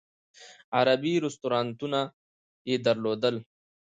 [0.77, 2.01] عربي رستورانونه
[2.69, 3.35] یې درلودل.